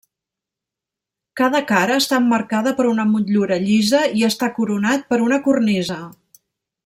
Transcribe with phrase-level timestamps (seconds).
[1.41, 6.01] Cada cara està emmarcada per una motllura llisa i està coronat per una cornisa.